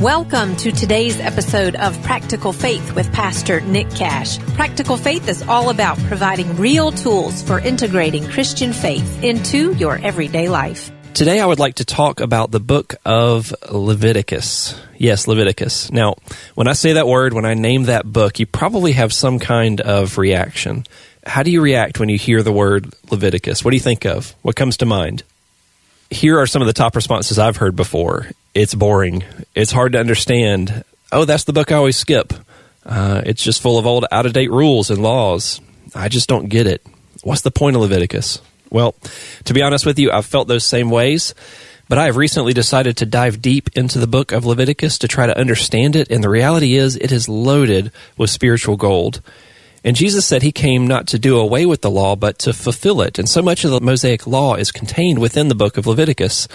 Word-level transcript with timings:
Welcome 0.00 0.54
to 0.58 0.70
today's 0.70 1.18
episode 1.18 1.74
of 1.74 2.00
Practical 2.04 2.52
Faith 2.52 2.94
with 2.94 3.12
Pastor 3.12 3.60
Nick 3.62 3.90
Cash. 3.90 4.38
Practical 4.54 4.96
Faith 4.96 5.28
is 5.28 5.42
all 5.42 5.70
about 5.70 5.98
providing 6.04 6.54
real 6.54 6.92
tools 6.92 7.42
for 7.42 7.58
integrating 7.58 8.24
Christian 8.28 8.72
faith 8.72 9.24
into 9.24 9.74
your 9.74 9.98
everyday 9.98 10.48
life. 10.48 10.92
Today 11.14 11.40
I 11.40 11.46
would 11.46 11.58
like 11.58 11.74
to 11.76 11.84
talk 11.84 12.20
about 12.20 12.52
the 12.52 12.60
book 12.60 12.94
of 13.04 13.52
Leviticus. 13.72 14.80
Yes, 14.96 15.26
Leviticus. 15.26 15.90
Now, 15.90 16.14
when 16.54 16.68
I 16.68 16.74
say 16.74 16.92
that 16.92 17.08
word, 17.08 17.32
when 17.32 17.44
I 17.44 17.54
name 17.54 17.84
that 17.84 18.06
book, 18.06 18.38
you 18.38 18.46
probably 18.46 18.92
have 18.92 19.12
some 19.12 19.40
kind 19.40 19.80
of 19.80 20.16
reaction. 20.16 20.84
How 21.26 21.42
do 21.42 21.50
you 21.50 21.60
react 21.60 21.98
when 21.98 22.08
you 22.08 22.18
hear 22.18 22.44
the 22.44 22.52
word 22.52 22.94
Leviticus? 23.10 23.64
What 23.64 23.72
do 23.72 23.76
you 23.76 23.82
think 23.82 24.06
of? 24.06 24.36
What 24.42 24.54
comes 24.54 24.76
to 24.76 24.86
mind? 24.86 25.24
Here 26.08 26.38
are 26.38 26.46
some 26.46 26.62
of 26.62 26.66
the 26.66 26.72
top 26.72 26.94
responses 26.94 27.36
I've 27.36 27.56
heard 27.56 27.74
before 27.74 28.28
it's 28.58 28.74
boring. 28.74 29.22
It's 29.54 29.70
hard 29.70 29.92
to 29.92 30.00
understand. 30.00 30.82
Oh, 31.12 31.24
that's 31.24 31.44
the 31.44 31.52
book 31.52 31.70
I 31.70 31.76
always 31.76 31.96
skip. 31.96 32.32
Uh, 32.84 33.22
it's 33.24 33.42
just 33.42 33.62
full 33.62 33.78
of 33.78 33.86
old, 33.86 34.04
out 34.10 34.26
of 34.26 34.32
date 34.32 34.50
rules 34.50 34.90
and 34.90 35.00
laws. 35.00 35.60
I 35.94 36.08
just 36.08 36.28
don't 36.28 36.48
get 36.48 36.66
it. 36.66 36.84
What's 37.22 37.42
the 37.42 37.52
point 37.52 37.76
of 37.76 37.82
Leviticus? 37.82 38.40
Well, 38.68 38.96
to 39.44 39.54
be 39.54 39.62
honest 39.62 39.86
with 39.86 39.98
you, 39.98 40.10
I've 40.10 40.26
felt 40.26 40.48
those 40.48 40.64
same 40.64 40.90
ways, 40.90 41.36
but 41.88 41.98
I 41.98 42.06
have 42.06 42.16
recently 42.16 42.52
decided 42.52 42.96
to 42.96 43.06
dive 43.06 43.40
deep 43.40 43.70
into 43.76 44.00
the 44.00 44.08
book 44.08 44.32
of 44.32 44.44
Leviticus 44.44 44.98
to 44.98 45.08
try 45.08 45.26
to 45.26 45.38
understand 45.38 45.94
it, 45.94 46.10
and 46.10 46.22
the 46.22 46.28
reality 46.28 46.74
is 46.74 46.96
it 46.96 47.12
is 47.12 47.28
loaded 47.28 47.92
with 48.16 48.28
spiritual 48.28 48.76
gold. 48.76 49.22
And 49.84 49.96
Jesus 49.96 50.26
said 50.26 50.42
he 50.42 50.52
came 50.52 50.86
not 50.86 51.06
to 51.08 51.18
do 51.18 51.38
away 51.38 51.64
with 51.66 51.82
the 51.82 51.90
law, 51.90 52.16
but 52.16 52.38
to 52.40 52.52
fulfill 52.52 53.00
it. 53.00 53.18
And 53.18 53.28
so 53.28 53.42
much 53.42 53.64
of 53.64 53.70
the 53.70 53.80
Mosaic 53.80 54.26
law 54.26 54.54
is 54.54 54.72
contained 54.72 55.18
within 55.18 55.48
the 55.48 55.54
book 55.54 55.76
of 55.76 55.86
Leviticus. 55.86 56.48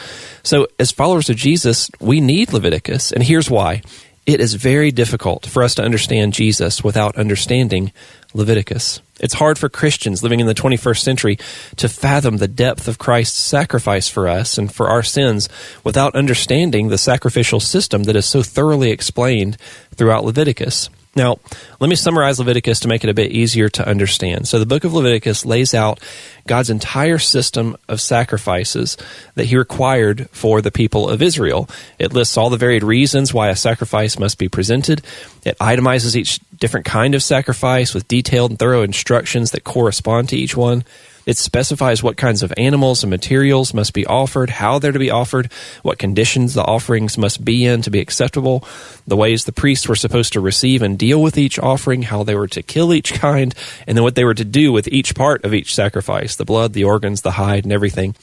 So, 0.44 0.68
as 0.78 0.92
followers 0.92 1.30
of 1.30 1.38
Jesus, 1.38 1.90
we 2.00 2.20
need 2.20 2.52
Leviticus. 2.52 3.12
And 3.12 3.24
here's 3.24 3.50
why 3.50 3.82
it 4.26 4.40
is 4.40 4.54
very 4.54 4.92
difficult 4.92 5.46
for 5.46 5.64
us 5.64 5.76
to 5.76 5.84
understand 5.84 6.34
Jesus 6.34 6.84
without 6.84 7.18
understanding 7.18 7.92
Leviticus. 8.34 9.02
It's 9.20 9.34
hard 9.34 9.58
for 9.58 9.70
Christians 9.70 10.24
living 10.24 10.40
in 10.40 10.48
the 10.48 10.56
21st 10.56 11.00
century 11.00 11.38
to 11.76 11.90
fathom 11.90 12.38
the 12.38 12.48
depth 12.48 12.88
of 12.88 12.98
Christ's 12.98 13.38
sacrifice 13.38 14.08
for 14.08 14.28
us 14.28 14.58
and 14.58 14.74
for 14.74 14.90
our 14.90 15.04
sins 15.04 15.50
without 15.84 16.16
understanding 16.16 16.88
the 16.88 16.98
sacrificial 16.98 17.60
system 17.60 18.04
that 18.04 18.16
is 18.16 18.26
so 18.26 18.42
thoroughly 18.42 18.92
explained 18.92 19.58
throughout 19.96 20.26
Leviticus. 20.26 20.90
Now, 21.16 21.38
let 21.80 21.90
me 21.90 21.96
summarize 21.96 22.40
Leviticus 22.40 22.80
to 22.82 22.88
make 22.88 23.04
it 23.04 23.10
a 23.10 23.14
bit 23.14 23.32
easier 23.32 23.70
to 23.70 23.88
understand. 23.88 24.48
So, 24.48 24.58
the 24.58 24.66
book 24.66 24.84
of 24.84 24.96
Leviticus 24.96 25.46
lays 25.46 25.76
out 25.76 26.00
God's 26.48 26.72
entire 26.72 27.20
system 27.20 27.78
of 27.88 28.02
sacrifices 28.02 28.98
that 29.36 29.46
He 29.46 29.56
required 29.56 30.28
for 30.32 30.60
the 30.60 30.72
people 30.72 31.08
of 31.08 31.22
Israel. 31.22 31.70
It 32.00 32.14
lists 32.14 32.36
all 32.36 32.50
the 32.50 32.58
varied 32.58 32.84
reasons 32.84 33.32
why 33.32 33.50
a 33.50 33.56
sacrifice 33.56 34.18
must 34.18 34.40
be 34.40 34.50
presented. 34.50 35.04
It 35.46 35.58
itemizes 35.60 36.16
each 36.16 36.40
different 36.60 36.88
kind 36.88 37.14
of 37.14 37.22
sacrifice 37.22 37.94
with 37.94 38.08
detailed 38.08 38.52
and 38.52 38.60
thorough 38.60 38.82
instructions 38.82 39.52
that 39.52 39.64
correspond 39.64 40.30
to 40.30 40.38
each 40.38 40.58
one. 40.58 40.84
It 41.26 41.38
specifies 41.38 42.04
what 42.04 42.18
kinds 42.18 42.44
of 42.44 42.54
animals 42.58 43.04
and 43.04 43.10
materials 43.10 43.74
must 43.74 43.94
be 43.94 44.06
offered, 44.06 44.50
how 44.50 44.78
they're 44.78 44.92
to 44.92 45.00
be 45.00 45.10
offered, 45.10 45.52
what 45.82 45.98
conditions 45.98 46.54
the 46.54 46.64
offerings 46.64 47.18
must 47.18 47.46
be 47.46 47.66
in 47.66 47.82
to 47.84 47.90
be 47.90 48.00
acceptable, 48.00 48.66
the 49.08 49.16
ways 49.16 49.46
the 49.46 49.54
priests 49.54 49.88
were 49.88 49.96
supposed 49.96 50.34
to 50.34 50.42
receive 50.42 50.82
and 50.82 51.00
deal 51.00 51.22
with 51.22 51.38
each 51.38 51.58
offering, 51.60 52.04
how 52.04 52.24
they 52.24 52.36
were 52.36 52.48
to 52.48 52.62
kill 52.62 52.94
each 52.94 53.14
kind, 53.14 53.56
and 53.88 53.98
then 53.98 54.04
what 54.04 54.16
they 54.16 54.26
were 54.26 54.34
to 54.34 54.44
do 54.44 54.74
with 54.74 54.88
each 54.90 55.16
part 55.16 55.46
of 55.46 55.54
each 55.54 55.74
sacrifice 55.74 56.36
the 56.36 56.46
blood, 56.46 56.74
the 56.74 56.84
organs, 56.84 57.22
the 57.22 57.32
hide, 57.32 57.64
and 57.64 57.72
everything. 57.72 58.16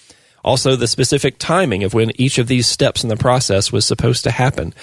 Also, 0.44 0.76
the 0.76 0.86
specific 0.86 1.38
timing 1.38 1.84
of 1.84 1.94
when 1.94 2.12
each 2.20 2.38
of 2.38 2.48
these 2.48 2.66
steps 2.66 3.02
in 3.02 3.08
the 3.08 3.16
process 3.16 3.72
was 3.72 3.84
supposed 3.86 4.24
to 4.24 4.30
happen. 4.30 4.74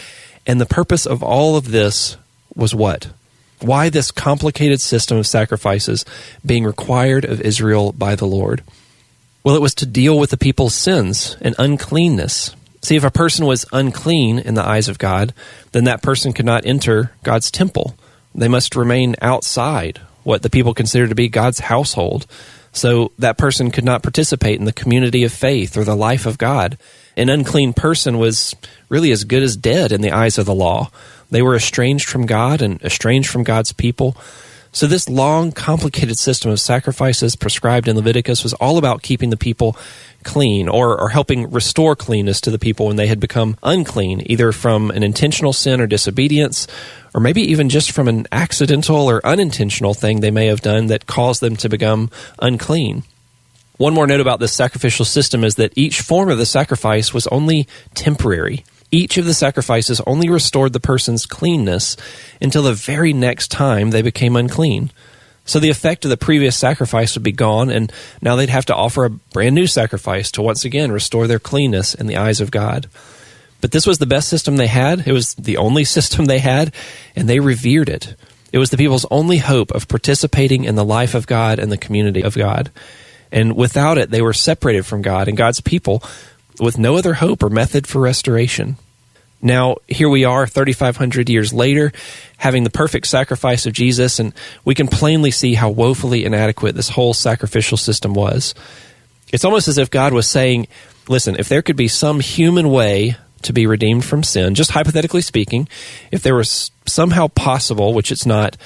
And 0.45 0.62
the 0.62 0.66
purpose 0.66 1.06
of 1.06 1.22
all 1.22 1.56
of 1.56 1.72
this 1.72 2.18
was 2.56 2.73
what? 2.73 3.10
Why 3.60 3.90
this 3.90 4.12
complicated 4.12 4.82
system 4.82 5.18
of 5.18 5.28
sacrifices 5.28 6.06
being 6.46 6.64
required 6.64 7.26
of 7.26 7.42
Israel 7.42 7.92
by 7.92 8.16
the 8.16 8.28
Lord? 8.28 8.64
Well, 9.44 9.56
it 9.56 9.62
was 9.62 9.76
to 9.76 9.86
deal 9.86 10.20
with 10.20 10.30
the 10.30 10.38
people's 10.38 10.76
sins 10.76 11.38
and 11.42 11.56
uncleanness. 11.58 12.56
See, 12.82 12.96
if 12.96 13.04
a 13.04 13.12
person 13.12 13.46
was 13.46 13.66
unclean 13.72 14.40
in 14.40 14.54
the 14.54 14.66
eyes 14.66 14.88
of 14.88 15.00
God, 15.00 15.34
then 15.72 15.86
that 15.86 16.02
person 16.02 16.34
could 16.34 16.46
not 16.46 16.66
enter 16.66 17.12
God's 17.23 17.50
temple. 17.50 17.96
They 18.36 18.48
must 18.48 18.76
remain 18.76 19.16
outside 19.22 20.00
what 20.23 20.42
the 20.42 20.50
people 20.50 20.73
consider 20.73 21.08
to 21.08 21.16
be 21.16 21.30
God's 21.30 21.60
household. 21.60 22.28
So 22.77 23.11
that 23.17 23.39
person 23.39 23.71
could 23.71 23.83
not 23.83 24.04
participate 24.04 24.60
in 24.60 24.65
the 24.65 24.71
community 24.71 25.23
of 25.23 25.33
faith 25.33 25.76
or 25.76 25.83
the 25.83 25.95
life 25.95 26.27
of 26.27 26.38
God. 26.38 26.77
An 27.15 27.27
unclean 27.27 27.73
person 27.73 28.20
was 28.20 28.55
really 28.88 29.11
as 29.11 29.23
good 29.23 29.42
as 29.42 29.58
dead 29.58 29.92
in 29.92 30.02
the 30.02 30.11
eyes 30.11 30.38
of 30.38 30.45
the 30.45 30.54
law. 30.54 30.92
They 31.32 31.42
were 31.42 31.55
estranged 31.55 32.08
from 32.08 32.27
God 32.27 32.61
and 32.61 32.80
estranged 32.83 33.30
from 33.30 33.43
God's 33.43 33.73
people. 33.73 34.16
So, 34.77 34.86
this 34.86 35.10
long, 35.10 35.54
complicated 35.54 36.20
system 36.20 36.52
of 36.52 36.60
sacrifices 36.60 37.36
prescribed 37.36 37.88
in 37.88 37.95
Leviticus 37.95 38.43
was 38.43 38.54
all 38.54 38.77
about 38.77 39.02
keeping 39.02 39.32
the 39.32 39.36
people 39.36 39.76
clean 40.21 40.70
or, 40.70 41.02
or 41.02 41.10
helping 41.10 41.49
restore 41.49 41.95
cleanness 41.95 42.39
to 42.42 42.52
the 42.52 42.60
people 42.60 42.86
when 42.86 42.95
they 42.95 43.08
had 43.08 43.20
become 43.20 43.58
unclean, 43.64 44.21
either 44.27 44.52
from 44.52 44.92
an 44.92 45.02
intentional 45.02 45.52
sin 45.52 45.82
or 45.82 45.87
disobedience, 45.87 46.67
or 47.16 47.20
maybe 47.20 47.42
even 47.42 47.70
just 47.70 47.89
from 47.89 48.08
an 48.08 48.27
accidental 48.32 49.10
or 49.10 49.26
unintentional 49.26 49.95
thing 49.95 50.20
they 50.20 50.30
may 50.30 50.45
have 50.45 50.61
done 50.61 50.86
that 50.86 51.08
caused 51.08 51.42
them 51.42 51.55
to 51.55 51.70
become 51.70 52.11
unclean. 52.37 53.02
One 53.77 53.95
more 53.95 54.05
note 54.05 54.20
about 54.20 54.39
this 54.39 54.54
sacrificial 54.54 55.05
system 55.05 55.43
is 55.43 55.55
that 55.55 55.73
each 55.76 56.02
form 56.02 56.30
of 56.30 56.37
the 56.37 56.45
sacrifice 56.45 57.16
was 57.16 57.26
only 57.32 57.67
temporary. 57.95 58.64
Each 58.92 59.17
of 59.17 59.25
the 59.25 59.33
sacrifices 59.33 60.02
only 60.08 60.30
restored 60.30 60.73
the 60.73 60.80
person's 60.80 61.25
cleanness 61.25 61.98
until 62.42 62.64
the 62.64 62.73
very 62.73 63.14
next 63.14 63.49
time 63.52 63.92
they 63.92 64.02
became 64.02 64.36
unclean. 64.36 64.92
So 65.45 65.59
the 65.59 65.70
effect 65.70 66.05
of 66.05 66.09
the 66.09 66.17
previous 66.17 66.58
sacrifice 66.58 67.15
would 67.15 67.23
be 67.23 67.31
gone, 67.31 67.70
and 67.70 67.92
now 68.21 68.36
they'd 68.36 68.49
have 68.49 68.65
to 68.65 68.75
offer 68.75 69.05
a 69.05 69.09
brand 69.09 69.55
new 69.55 69.67
sacrifice 69.67 70.30
to 70.31 70.42
once 70.42 70.65
again 70.65 70.92
restore 70.92 71.25
their 71.25 71.39
cleanness 71.39 71.93
in 71.93 72.08
the 72.08 72.17
eyes 72.17 72.42
of 72.42 72.52
God. 72.52 72.87
But 73.61 73.71
this 73.71 73.87
was 73.87 73.98
the 73.98 74.05
best 74.05 74.27
system 74.27 74.58
they 74.58 74.67
had. 74.67 75.08
It 75.08 75.14
was 75.14 75.33
the 75.36 75.58
only 75.58 75.83
system 75.86 76.25
they 76.25 76.39
had, 76.39 76.73
and 77.15 77.30
they 77.30 77.39
revered 77.39 77.89
it. 77.89 78.15
It 78.52 78.59
was 78.59 78.69
the 78.69 78.77
people's 78.77 79.05
only 79.11 79.37
hope 79.37 79.71
of 79.71 79.87
participating 79.87 80.64
in 80.64 80.75
the 80.75 80.86
life 80.86 81.15
of 81.15 81.27
God 81.27 81.59
and 81.59 81.71
the 81.71 81.77
community 81.77 82.23
of 82.23 82.36
God. 82.36 82.71
And 83.31 83.55
without 83.55 83.98
it, 83.98 84.09
they 84.09 84.21
were 84.21 84.33
separated 84.33 84.86
from 84.86 85.02
God 85.02 85.27
and 85.27 85.37
God's 85.37 85.59
people 85.59 86.02
with 86.60 86.78
no 86.78 86.95
other 86.95 87.16
hope 87.16 87.44
or 87.44 87.50
method 87.50 87.88
for 87.88 88.00
restoration. 88.00 88.78
Now, 89.42 89.78
here 89.88 90.10
we 90.10 90.26
are 90.26 90.48
3,500 90.48 91.30
years 91.30 91.54
later, 91.54 91.92
having 92.38 92.64
the 92.64 92.72
perfect 92.72 93.06
sacrifice 93.08 93.66
of 93.66 93.73
Jesus, 93.73 94.20
and 94.20 94.34
we 94.66 94.73
can 94.73 94.88
plainly 94.88 95.30
see 95.30 95.54
how 95.54 95.70
woefully 95.70 96.26
inadequate 96.26 96.76
this 96.76 96.90
whole 96.90 97.14
sacrificial 97.14 97.78
system 97.78 98.14
was. 98.14 98.56
It's 99.32 99.46
almost 99.46 99.67
as 99.67 99.78
if 99.78 99.92
God 99.92 100.14
was 100.14 100.28
saying, 100.28 100.67
listen, 101.08 101.36
if 101.38 101.50
there 101.50 101.62
could 101.62 101.76
be 101.76 101.88
some 101.88 102.20
human 102.20 102.70
way 102.70 103.16
to 103.44 103.54
be 103.54 103.67
redeemed 103.67 104.06
from 104.06 104.23
sin, 104.23 104.56
just 104.56 104.72
hypothetically 104.72 105.22
speaking, 105.22 105.67
if 106.12 106.23
there 106.23 106.36
was 106.36 106.72
somehow 106.88 107.28
possible, 107.28 107.94
which 107.94 108.12
it's 108.12 108.26
not, 108.26 108.58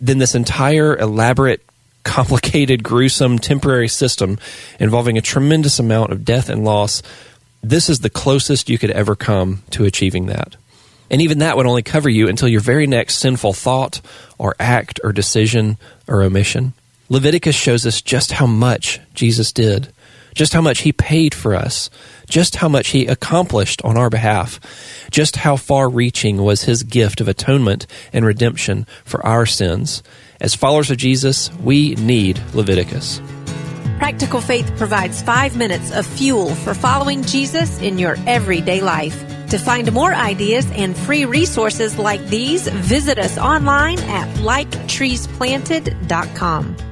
then 0.00 0.18
this 0.18 0.34
entire 0.34 0.96
elaborate 0.96 1.62
complicated, 2.08 2.82
gruesome, 2.82 3.38
temporary 3.38 3.86
system 3.86 4.38
involving 4.80 5.18
a 5.18 5.22
tremendous 5.22 5.78
amount 5.78 6.10
of 6.10 6.24
death 6.24 6.48
and 6.48 6.64
loss, 6.64 7.02
this 7.62 7.90
is 7.90 8.00
the 8.00 8.08
closest 8.08 8.70
you 8.70 8.78
could 8.78 8.90
ever 8.90 9.14
come 9.14 9.62
to 9.70 9.84
achieving 9.84 10.26
that. 10.26 10.56
And 11.10 11.20
even 11.20 11.40
that 11.40 11.56
would 11.56 11.66
only 11.66 11.82
cover 11.82 12.08
you 12.08 12.26
until 12.26 12.48
your 12.48 12.62
very 12.62 12.86
next 12.86 13.18
sinful 13.18 13.52
thought 13.52 14.00
or 14.38 14.56
act 14.58 15.00
or 15.04 15.12
decision 15.12 15.76
or 16.06 16.22
omission. 16.22 16.72
Leviticus 17.10 17.54
shows 17.54 17.84
us 17.84 18.00
just 18.00 18.32
how 18.32 18.46
much 18.46 19.00
Jesus 19.12 19.52
did, 19.52 19.92
just 20.34 20.52
how 20.52 20.60
much 20.60 20.80
he 20.80 20.92
paid 20.92 21.34
for 21.34 21.54
us, 21.54 21.90
just 22.28 22.56
how 22.56 22.68
much 22.68 22.88
he 22.88 23.06
accomplished 23.06 23.82
on 23.82 23.96
our 23.96 24.10
behalf, 24.10 24.60
just 25.10 25.36
how 25.36 25.56
far 25.56 25.88
reaching 25.88 26.38
was 26.38 26.62
his 26.62 26.82
gift 26.82 27.20
of 27.20 27.28
atonement 27.28 27.86
and 28.12 28.24
redemption 28.24 28.86
for 29.04 29.24
our 29.24 29.46
sins. 29.46 30.02
As 30.40 30.54
followers 30.54 30.90
of 30.90 30.98
Jesus, 30.98 31.52
we 31.56 31.94
need 31.96 32.40
Leviticus. 32.54 33.20
Practical 33.98 34.40
Faith 34.40 34.72
provides 34.76 35.20
five 35.22 35.56
minutes 35.56 35.90
of 35.90 36.06
fuel 36.06 36.54
for 36.54 36.72
following 36.72 37.24
Jesus 37.24 37.80
in 37.80 37.98
your 37.98 38.16
everyday 38.26 38.80
life. 38.80 39.24
To 39.48 39.58
find 39.58 39.92
more 39.92 40.14
ideas 40.14 40.70
and 40.72 40.96
free 40.96 41.24
resources 41.24 41.98
like 41.98 42.24
these, 42.26 42.68
visit 42.68 43.18
us 43.18 43.36
online 43.38 43.98
at 44.00 44.28
liketreesplanted.com. 44.36 46.87